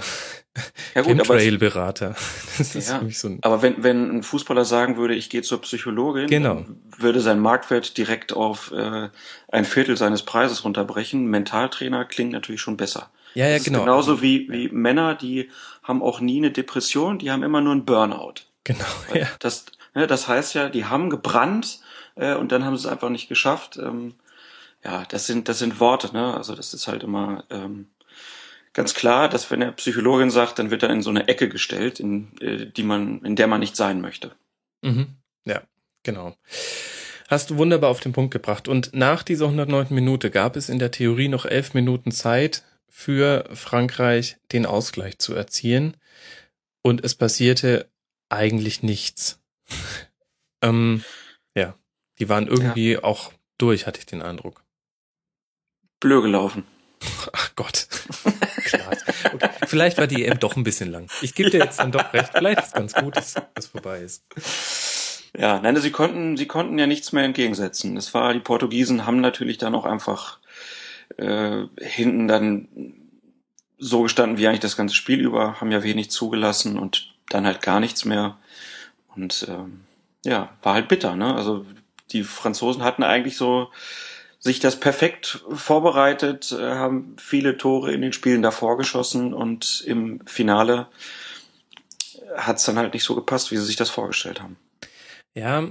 [0.95, 2.17] ja Chemtrail-Berater.
[2.59, 5.63] Das ist ja, so ein aber wenn, wenn ein Fußballer sagen würde, ich gehe zur
[5.63, 6.67] Psychologin, genau.
[6.99, 9.09] würde sein Marktwert direkt auf äh,
[9.49, 11.25] ein Viertel seines Preises runterbrechen.
[11.27, 13.11] Mentaltrainer klingt natürlich schon besser.
[13.35, 13.81] Ja, ja, das genau.
[13.81, 15.51] genauso wie, wie Männer, die
[15.83, 18.35] haben auch nie eine Depression, die haben immer nur einen Burnout.
[18.65, 19.27] Genau, ja.
[19.39, 21.81] Das, ne, das heißt ja, die haben gebrannt
[22.17, 23.79] äh, und dann haben sie es einfach nicht geschafft.
[23.79, 24.15] Ähm,
[24.85, 26.35] ja, das sind, das sind Worte, ne?
[26.35, 27.87] Also das ist halt immer ähm,
[28.73, 32.01] ganz klar, dass wenn er Psychologin sagt, dann wird er in so eine Ecke gestellt,
[32.01, 34.33] in äh, die man, in der man nicht sein möchte.
[34.83, 35.17] Mhm.
[35.45, 35.63] Ja,
[36.03, 36.37] genau.
[37.29, 38.67] Hast du wunderbar auf den Punkt gebracht.
[38.67, 39.87] Und nach dieser 109.
[39.91, 45.35] Minute gab es in der Theorie noch elf Minuten Zeit für Frankreich, den Ausgleich zu
[45.35, 45.97] erzielen.
[46.83, 47.89] Und es passierte
[48.29, 49.41] eigentlich nichts.
[50.63, 51.05] ähm,
[51.55, 51.75] ja,
[52.19, 53.05] die waren irgendwie ja.
[53.05, 54.65] auch durch, hatte ich den Eindruck.
[56.01, 56.65] Blöd gelaufen.
[57.33, 57.87] Ach Gott.
[59.33, 59.49] Okay.
[59.67, 61.07] Vielleicht war die EM doch ein bisschen lang.
[61.23, 62.31] Ich gebe dir jetzt dann doch recht.
[62.33, 64.25] Vielleicht ist es ganz gut, dass das vorbei ist.
[65.39, 67.97] Ja, nein, sie konnten, sie konnten ja nichts mehr entgegensetzen.
[67.97, 70.39] Es war, die Portugiesen haben natürlich dann auch einfach
[71.17, 72.69] äh, hinten dann
[73.79, 77.63] so gestanden wie eigentlich das ganze Spiel über, haben ja wenig zugelassen und dann halt
[77.63, 78.39] gar nichts mehr.
[79.15, 79.81] Und ähm,
[80.25, 81.35] ja, war halt bitter, ne?
[81.35, 81.65] Also
[82.11, 83.71] die Franzosen hatten eigentlich so
[84.41, 90.21] sich das perfekt vorbereitet, äh, haben viele Tore in den Spielen davor geschossen und im
[90.27, 90.89] Finale
[92.37, 94.57] hat es dann halt nicht so gepasst, wie sie sich das vorgestellt haben.
[95.35, 95.69] Ja,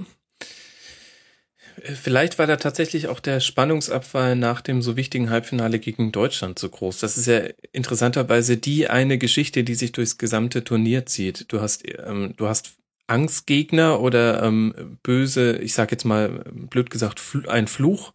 [1.82, 6.68] Vielleicht war da tatsächlich auch der Spannungsabfall nach dem so wichtigen Halbfinale gegen Deutschland so
[6.68, 6.98] groß.
[6.98, 7.40] Das ist ja
[7.72, 11.50] interessanterweise die eine Geschichte, die sich durchs gesamte Turnier zieht.
[11.52, 12.74] Du hast, ähm, du hast
[13.06, 18.12] Angstgegner oder ähm, böse, ich sag jetzt mal blöd gesagt, ein Fluch,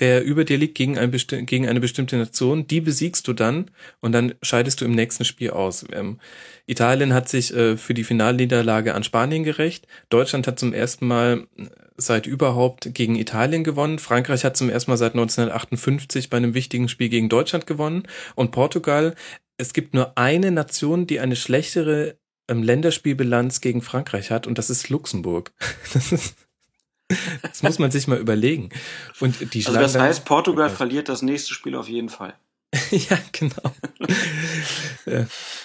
[0.00, 4.12] der über dir liegt gegen, ein gegen eine bestimmte Nation, die besiegst du dann und
[4.12, 5.84] dann scheidest du im nächsten Spiel aus.
[5.92, 6.18] Ähm,
[6.66, 9.86] Italien hat sich äh, für die Finalniederlage an Spanien gerecht.
[10.08, 13.98] Deutschland hat zum ersten Mal äh, seit überhaupt gegen Italien gewonnen.
[13.98, 18.04] Frankreich hat zum ersten Mal seit 1958 bei einem wichtigen Spiel gegen Deutschland gewonnen.
[18.34, 19.14] Und Portugal,
[19.58, 22.16] es gibt nur eine Nation, die eine schlechtere
[22.48, 25.52] ähm, Länderspielbilanz gegen Frankreich hat und das ist Luxemburg.
[25.92, 26.49] Das ist
[27.42, 28.70] Das muss man sich mal überlegen.
[29.20, 32.34] Und die also das heißt, Portugal verliert das nächste Spiel auf jeden Fall.
[32.90, 33.74] ja, genau.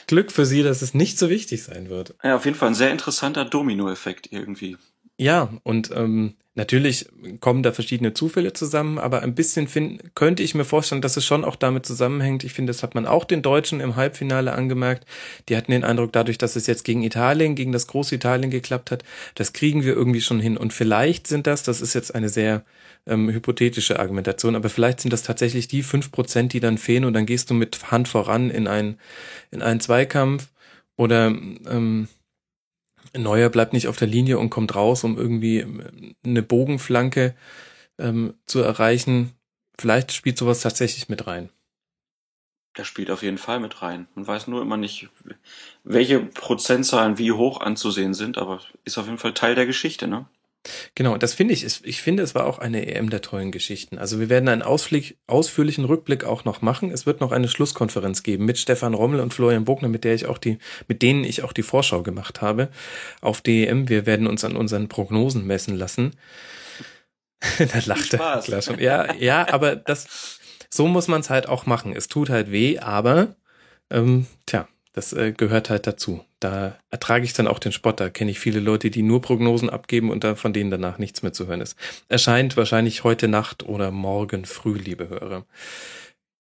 [0.08, 2.15] Glück für sie, dass es nicht so wichtig sein wird.
[2.23, 4.77] Ja, auf jeden Fall ein sehr interessanter Dominoeffekt irgendwie.
[5.17, 7.08] Ja, und ähm, natürlich
[7.39, 11.25] kommen da verschiedene Zufälle zusammen, aber ein bisschen find, könnte ich mir vorstellen, dass es
[11.25, 12.43] schon auch damit zusammenhängt.
[12.43, 15.06] Ich finde, das hat man auch den Deutschen im Halbfinale angemerkt.
[15.47, 18.91] Die hatten den Eindruck, dadurch, dass es jetzt gegen Italien, gegen das große Italien geklappt
[18.91, 20.58] hat, das kriegen wir irgendwie schon hin.
[20.58, 22.65] Und vielleicht sind das, das ist jetzt eine sehr
[23.08, 27.13] ähm, hypothetische Argumentation, aber vielleicht sind das tatsächlich die fünf Prozent, die dann fehlen und
[27.13, 28.99] dann gehst du mit Hand voran in einen,
[29.51, 30.49] in einen Zweikampf
[30.97, 32.10] oder ähm,
[33.15, 37.35] Neuer bleibt nicht auf der Linie und kommt raus, um irgendwie ähm, eine Bogenflanke
[37.97, 39.33] ähm, zu erreichen.
[39.77, 41.49] Vielleicht spielt sowas tatsächlich mit rein.
[42.73, 44.07] Das spielt auf jeden Fall mit rein.
[44.15, 45.07] Man weiß nur immer nicht,
[45.85, 50.25] welche Prozentzahlen wie hoch anzusehen sind, aber ist auf jeden Fall Teil der Geschichte, ne?
[50.95, 51.65] Genau, das finde ich.
[51.84, 53.97] Ich finde, es war auch eine EM der tollen Geschichten.
[53.97, 56.91] Also wir werden einen Ausflieg, ausführlichen Rückblick auch noch machen.
[56.91, 60.25] Es wird noch eine Schlusskonferenz geben mit Stefan Rommel und Florian Bogner, mit der ich
[60.25, 62.69] auch die, mit denen ich auch die Vorschau gemacht habe
[63.21, 63.89] auf die EM.
[63.89, 66.15] Wir werden uns an unseren Prognosen messen lassen.
[67.60, 68.80] da lacht er klar schon.
[68.80, 71.93] Ja, ja, aber das, so muss man es halt auch machen.
[71.95, 73.36] Es tut halt weh, aber
[73.91, 76.23] ähm, tja, das äh, gehört halt dazu.
[76.39, 77.99] Da ertrage ich dann auch den Spott.
[77.99, 81.21] Da kenne ich viele Leute, die nur Prognosen abgeben und da von denen danach nichts
[81.21, 81.75] mehr zu hören ist.
[82.08, 85.45] Erscheint wahrscheinlich heute Nacht oder morgen früh, liebe Hörer.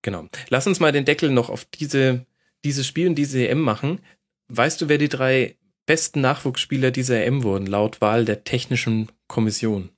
[0.03, 0.29] Genau.
[0.47, 2.25] Lass uns mal den Deckel noch auf diese,
[2.63, 3.99] dieses Spiel und diese EM machen.
[4.47, 9.89] Weißt du, wer die drei besten Nachwuchsspieler dieser EM wurden, laut Wahl der Technischen Kommission?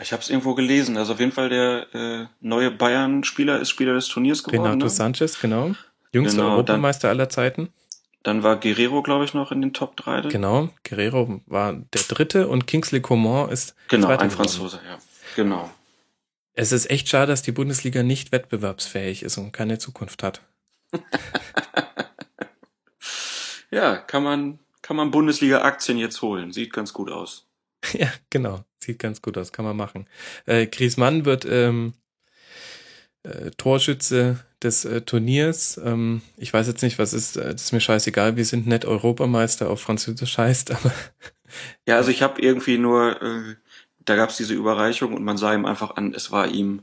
[0.00, 0.96] Ich habe es irgendwo gelesen.
[0.96, 4.62] Also auf jeden Fall der äh, neue Bayern-Spieler ist Spieler des Turniers geworden.
[4.62, 4.90] Renato ne?
[4.90, 5.76] Sanchez, genau.
[6.12, 7.68] Jüngster genau, Europameister dann, aller Zeiten.
[8.22, 10.22] Dann war Guerrero, glaube ich, noch in den Top 3.
[10.28, 14.30] Genau, Guerrero war der dritte und Kingsley Coman ist Genau, ein geworden.
[14.30, 14.98] Franzose, ja.
[15.36, 15.70] Genau.
[16.54, 20.42] Es ist echt schade, dass die Bundesliga nicht wettbewerbsfähig ist und keine Zukunft hat.
[23.70, 26.52] ja, kann man, kann man Bundesliga-Aktien jetzt holen.
[26.52, 27.46] Sieht ganz gut aus.
[27.94, 28.62] Ja, genau.
[28.78, 29.52] Sieht ganz gut aus.
[29.52, 30.06] Kann man machen.
[30.44, 31.94] Äh, Griezmann wird ähm,
[33.22, 35.80] äh, Torschütze des äh, Turniers.
[35.82, 38.84] Ähm, ich weiß jetzt nicht, was ist, äh, das ist mir scheißegal, wir sind nicht
[38.84, 40.92] Europameister auf Französisch heißt, aber.
[41.86, 43.56] Ja, also ich habe irgendwie nur, äh,
[44.04, 46.82] da gab's diese Überreichung und man sah ihm einfach an, es war ihm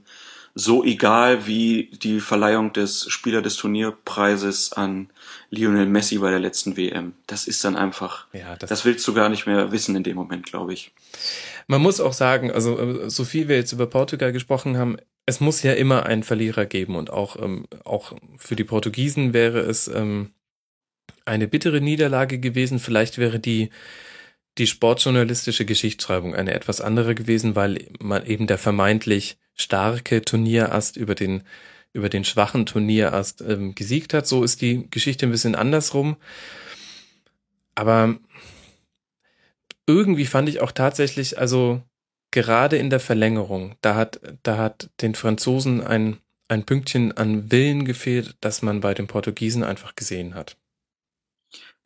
[0.59, 5.11] so egal wie die Verleihung des Spieler des Turnierpreises an
[5.51, 7.13] Lionel Messi bei der letzten WM.
[7.27, 10.15] Das ist dann einfach, ja, das, das willst du gar nicht mehr wissen in dem
[10.15, 10.93] Moment, glaube ich.
[11.67, 14.97] Man muss auch sagen, also äh, so viel wir jetzt über Portugal gesprochen haben,
[15.27, 19.59] es muss ja immer einen Verlierer geben und auch, ähm, auch für die Portugiesen wäre
[19.59, 20.31] es ähm,
[21.25, 22.79] eine bittere Niederlage gewesen.
[22.79, 23.69] Vielleicht wäre die,
[24.57, 31.13] die sportjournalistische Geschichtsschreibung eine etwas andere gewesen, weil man eben der vermeintlich starke Turnierast über
[31.13, 31.43] den,
[31.91, 34.27] über den schwachen Turnierast ähm, gesiegt hat.
[34.27, 36.15] So ist die Geschichte ein bisschen andersrum.
[37.75, 38.17] Aber
[39.87, 41.81] irgendwie fand ich auch tatsächlich, also
[42.37, 47.83] gerade in der Verlängerung, da hat, da hat den Franzosen ein, ein Pünktchen an Willen
[47.83, 50.55] gefehlt, das man bei den Portugiesen einfach gesehen hat.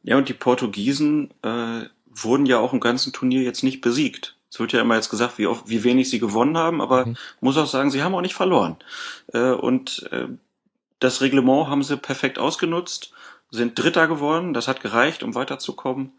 [0.04, 4.36] Ja, und die Portugiesen äh, wurden ja auch im ganzen Turnier jetzt nicht besiegt.
[4.50, 7.16] Es wird ja immer jetzt gesagt, wie, oft, wie wenig sie gewonnen haben, aber mhm.
[7.40, 8.76] muss auch sagen, sie haben auch nicht verloren.
[9.32, 10.28] Äh, und äh,
[11.00, 13.14] das Reglement haben sie perfekt ausgenutzt,
[13.52, 16.12] sind Dritter geworden, das hat gereicht, um weiterzukommen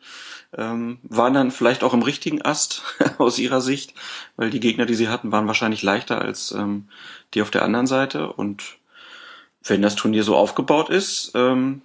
[0.57, 2.83] ähm, waren dann vielleicht auch im richtigen Ast
[3.19, 3.95] aus ihrer Sicht,
[4.37, 6.89] weil die Gegner, die sie hatten, waren wahrscheinlich leichter als ähm,
[7.35, 8.33] die auf der anderen Seite.
[8.33, 8.63] Und
[9.65, 11.83] wenn das Turnier so aufgebaut ist, ähm,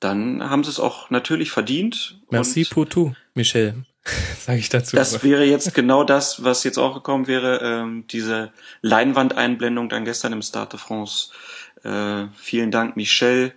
[0.00, 2.20] dann haben sie es auch natürlich verdient.
[2.30, 3.84] Merci pour tout, Michel.
[4.40, 4.96] Sage ich dazu.
[4.96, 10.32] Das wäre jetzt genau das, was jetzt auch gekommen wäre, ähm, diese Leinwandeinblendung dann gestern
[10.32, 11.28] im Stade de France.
[11.84, 13.54] Äh, vielen Dank, Michel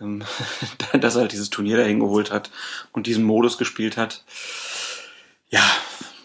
[0.00, 0.22] ähm,
[1.00, 2.50] dass er halt dieses Turnier dahin geholt hat
[2.92, 4.24] und diesen Modus gespielt hat.
[5.48, 5.62] Ja,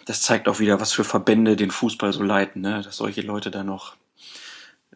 [0.05, 2.81] das zeigt auch wieder, was für Verbände den Fußball so leiten, ne?
[2.83, 3.95] dass solche Leute da noch,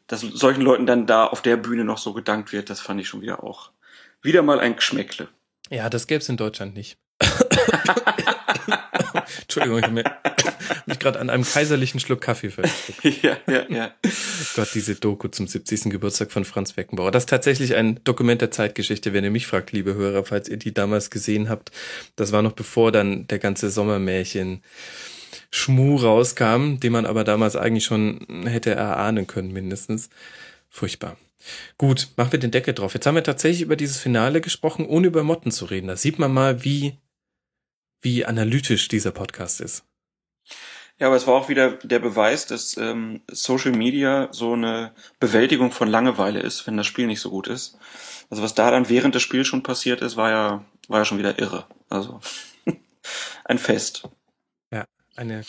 [0.08, 3.08] dass solchen Leuten dann da auf der Bühne noch so gedankt wird, das fand ich
[3.08, 3.72] schon wieder auch
[4.22, 5.30] wieder mal ein Geschmäckle.
[5.70, 6.98] Ja, das gäbe es in Deutschland nicht.
[9.42, 9.94] Entschuldigung, ich habe
[10.90, 13.24] mich gerade an einem kaiserlichen Schluck Kaffee versteckt.
[13.24, 13.94] ja, ja, ja.
[14.56, 15.92] Gott, diese Doku zum 70.
[15.92, 17.12] Geburtstag von Franz Beckenbauer.
[17.12, 20.58] Das ist tatsächlich ein Dokument der Zeitgeschichte, wenn ihr mich fragt, liebe Hörer, falls ihr
[20.58, 21.72] die damals gesehen habt.
[22.16, 24.62] Das war noch bevor dann der ganze Sommermärchen
[25.52, 30.10] Schmu rauskam, den man aber damals eigentlich schon hätte erahnen können, mindestens.
[30.70, 31.18] Furchtbar.
[31.78, 32.94] Gut, machen wir den Deckel drauf.
[32.94, 35.88] Jetzt haben wir tatsächlich über dieses Finale gesprochen, ohne über Motten zu reden.
[35.88, 36.98] Da sieht man mal, wie,
[38.02, 39.86] wie analytisch dieser Podcast ist.
[41.00, 45.72] Ja, aber es war auch wieder der Beweis, dass ähm, Social Media so eine Bewältigung
[45.72, 47.78] von Langeweile ist, wenn das Spiel nicht so gut ist.
[48.30, 51.18] Also was da dann während des Spiels schon passiert ist, war ja, war ja schon
[51.18, 51.66] wieder irre.
[51.90, 52.20] Also
[53.46, 54.10] ein Fest.
[54.72, 54.86] Ja,
[55.16, 55.44] eine,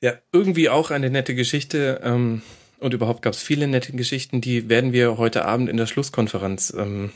[0.00, 2.00] ja, irgendwie auch eine nette Geschichte.
[2.04, 2.42] Ähm,
[2.78, 6.74] und überhaupt gab es viele nette Geschichten, die werden wir heute Abend in der Schlusskonferenz
[6.76, 7.12] ähm,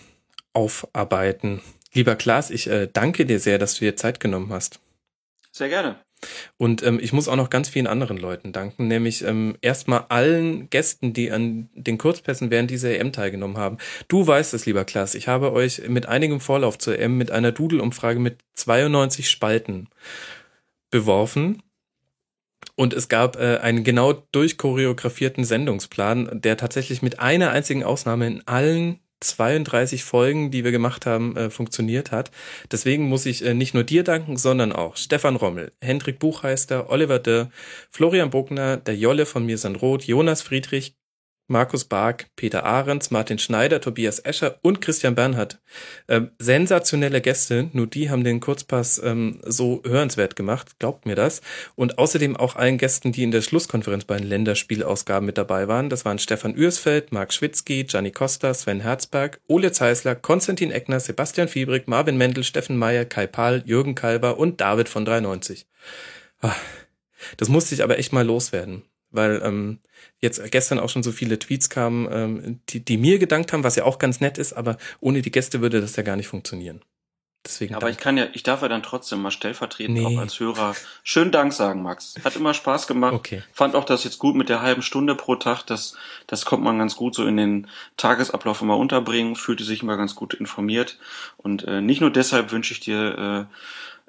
[0.54, 1.60] aufarbeiten.
[1.92, 4.80] Lieber Klaas, ich äh, danke dir sehr, dass du dir Zeit genommen hast.
[5.52, 6.00] Sehr gerne.
[6.56, 10.68] Und ähm, ich muss auch noch ganz vielen anderen Leuten danken, nämlich ähm, erstmal allen
[10.70, 13.78] Gästen, die an den Kurzpässen während dieser EM teilgenommen haben.
[14.08, 17.52] Du weißt es, lieber Klaas, ich habe euch mit einigem Vorlauf zur EM mit einer
[17.52, 19.88] Doodle-Umfrage mit 92 Spalten
[20.90, 21.62] beworfen.
[22.74, 28.46] Und es gab äh, einen genau durchchoreografierten Sendungsplan, der tatsächlich mit einer einzigen Ausnahme in
[28.46, 32.30] allen 32 Folgen, die wir gemacht haben, äh, funktioniert hat.
[32.70, 37.18] Deswegen muss ich äh, nicht nur dir danken, sondern auch Stefan Rommel, Hendrik Buchheister, Oliver
[37.18, 37.50] Dörr,
[37.90, 40.97] Florian Buckner, der Jolle von Mir sind Rot, Jonas Friedrich,
[41.50, 45.58] Markus Bark, Peter Ahrens, Martin Schneider, Tobias Escher und Christian Bernhard.
[46.06, 51.40] Ähm, sensationelle Gäste, nur die haben den Kurzpass ähm, so hörenswert gemacht, glaubt mir das.
[51.74, 55.88] Und außerdem auch allen Gästen, die in der Schlusskonferenz bei den Länderspielausgaben mit dabei waren.
[55.88, 61.48] Das waren Stefan Ürsfeld, Marc Schwitzky, Gianni Costa, Sven Herzberg, Ole Zeisler, Konstantin Eckner, Sebastian
[61.48, 65.66] Fiebrig, Marvin Mendel, Steffen Meyer, Kai Pahl, Jürgen Kalber und David von 93.
[66.42, 66.54] Ah,
[67.38, 69.78] das musste ich aber echt mal loswerden weil ähm,
[70.20, 73.76] jetzt gestern auch schon so viele Tweets kamen, ähm, die, die mir gedankt haben, was
[73.76, 76.82] ja auch ganz nett ist, aber ohne die Gäste würde das ja gar nicht funktionieren.
[77.44, 77.96] Deswegen aber Dank.
[77.96, 80.04] ich kann ja, ich darf ja dann trotzdem mal stellvertretend nee.
[80.04, 82.14] auch als Hörer schönen Dank sagen, Max.
[82.22, 83.14] Hat immer Spaß gemacht.
[83.14, 83.42] Okay.
[83.52, 85.62] Fand auch das jetzt gut mit der halben Stunde pro Tag.
[85.62, 89.36] Das, das kommt man ganz gut so in den Tagesablauf immer unterbringen.
[89.36, 90.98] Fühlte sich immer ganz gut informiert.
[91.36, 93.48] Und äh, nicht nur deshalb wünsche ich dir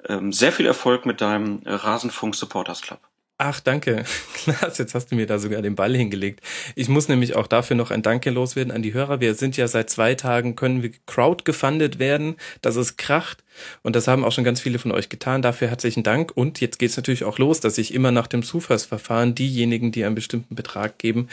[0.06, 3.00] äh, äh, sehr viel Erfolg mit deinem äh, Rasenfunk Supporters Club.
[3.42, 4.04] Ach, danke.
[4.34, 6.40] Klaas, jetzt hast du mir da sogar den Ball hingelegt.
[6.74, 9.20] Ich muss nämlich auch dafür noch ein Danke loswerden an die Hörer.
[9.20, 12.36] Wir sind ja seit zwei Tagen, können wir crowdgefundet werden.
[12.60, 13.42] Das ist kracht.
[13.80, 15.40] Und das haben auch schon ganz viele von euch getan.
[15.40, 16.36] Dafür herzlichen Dank.
[16.36, 20.16] Und jetzt geht's natürlich auch los, dass ich immer nach dem Zufallsverfahren diejenigen, die einen
[20.16, 21.30] bestimmten Betrag geben,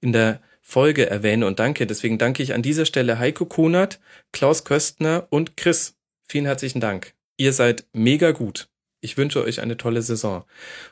[0.00, 1.84] in der Folge erwähne und danke.
[1.84, 3.98] Deswegen danke ich an dieser Stelle Heiko Kunert,
[4.30, 5.96] Klaus Köstner und Chris.
[6.28, 7.12] Vielen herzlichen Dank.
[7.38, 8.68] Ihr seid mega gut
[9.00, 10.44] ich wünsche euch eine tolle Saison.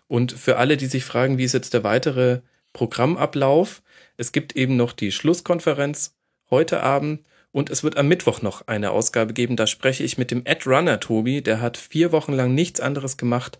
[0.06, 2.40] Und für alle, die sich fragen, wie ist jetzt der weitere
[2.72, 3.82] Programmablauf,
[4.16, 6.16] es gibt eben noch die Schlusskonferenz
[6.50, 9.56] heute Abend und es wird am Mittwoch noch eine Ausgabe geben.
[9.56, 11.42] Da spreche ich mit dem Ad Runner Tobi.
[11.42, 13.58] Der hat vier Wochen lang nichts anderes gemacht,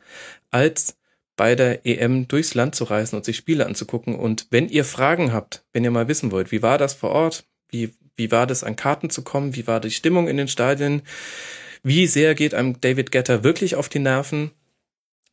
[0.51, 0.97] als
[1.37, 4.15] bei der EM durchs Land zu reisen und sich Spiele anzugucken.
[4.15, 7.45] Und wenn ihr Fragen habt, wenn ihr mal wissen wollt, wie war das vor Ort?
[7.71, 9.55] Wie, wie war das an Karten zu kommen?
[9.55, 11.03] Wie war die Stimmung in den Stadien?
[11.83, 14.51] Wie sehr geht einem David Getter wirklich auf die Nerven?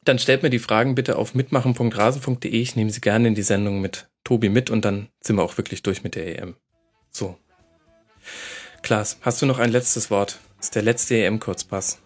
[0.03, 2.49] Dann stellt mir die Fragen bitte auf mitmachen.rasen.de.
[2.49, 5.57] Ich nehme sie gerne in die Sendung mit Tobi mit und dann sind wir auch
[5.57, 6.55] wirklich durch mit der EM.
[7.11, 7.37] So.
[8.83, 10.39] Klaas, hast du noch ein letztes Wort?
[10.57, 11.99] Das ist der letzte EM-Kurzpass.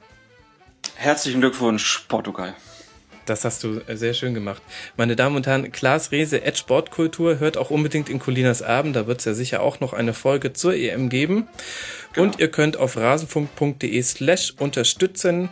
[0.95, 2.55] Herzlichen Glückwunsch, Portugal.
[3.29, 4.61] Das hast du äh, sehr schön gemacht.
[4.97, 8.95] Meine Damen und Herren, Klaas Rehse, Ed Sportkultur, hört auch unbedingt in Colinas Abend.
[8.95, 11.47] Da wird es ja sicher auch noch eine Folge zur EM geben.
[12.13, 12.25] Genau.
[12.27, 15.49] Und ihr könnt auf rasenfunk.de slash unterstützen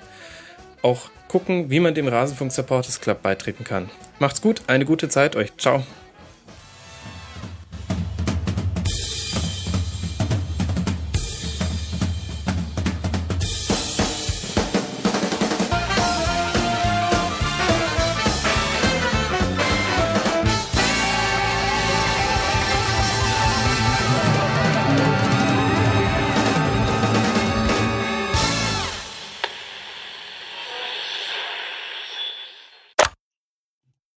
[0.82, 3.90] auch gucken, wie man dem Rasenfunk Supporters Club beitreten kann.
[4.20, 5.56] Macht's gut, eine gute Zeit euch.
[5.58, 5.84] Ciao.